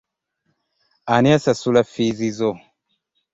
[1.15, 2.51] Ani asasula ffiizi zo?